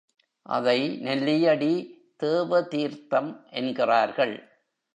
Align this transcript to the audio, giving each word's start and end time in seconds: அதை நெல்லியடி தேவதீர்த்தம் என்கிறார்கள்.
அதை 0.45 0.97
நெல்லியடி 1.01 1.73
தேவதீர்த்தம் 2.23 3.31
என்கிறார்கள். 3.49 4.35